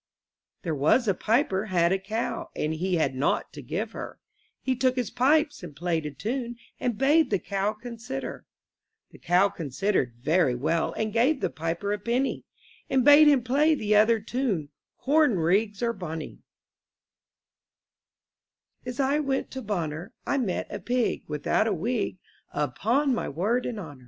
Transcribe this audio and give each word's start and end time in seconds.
T^HERE 0.63 0.75
was 0.75 1.07
a 1.07 1.13
piper 1.13 1.65
had 1.67 1.91
a 1.91 1.99
cow, 1.99 2.49
*■ 2.57 2.59
And 2.65 2.73
he 2.73 2.95
had 2.95 3.13
naught 3.13 3.53
to 3.53 3.61
give 3.61 3.91
her; 3.91 4.17
,He 4.59 4.75
"took 4.75 4.95
his 4.95 5.11
pipes 5.11 5.61
and 5.61 5.75
played 5.75 6.07
a 6.07 6.11
tune, 6.11 6.55
And 6.79 6.97
bade 6.97 7.29
the 7.29 7.37
cow 7.37 7.73
consider. 7.73 8.47
The 9.11 9.19
cow 9.19 9.49
considered 9.49 10.15
very 10.19 10.55
well. 10.55 10.91
And 10.93 11.13
gave 11.13 11.39
the 11.39 11.51
piper 11.51 11.93
a 11.93 11.99
penny, 11.99 12.45
And 12.89 13.05
bade 13.05 13.27
him 13.27 13.43
play 13.43 13.75
the 13.75 13.93
other 13.95 14.19
tune, 14.19 14.69
"Corn 14.97 15.37
rigs 15.37 15.83
are 15.83 15.93
bonny/* 15.93 16.39
AS 18.83 18.99
I 18.99 19.19
went 19.19 19.51
to 19.51 19.61
Bonner, 19.61 20.13
^^ 20.13 20.13
I 20.25 20.39
met 20.39 20.65
a 20.71 20.79
pig 20.79 21.25
Without 21.27 21.67
a 21.67 21.73
wig, 21.73 22.17
Upon 22.53 23.13
my 23.13 23.29
word 23.29 23.67
and 23.67 23.79
honor. 23.79 23.99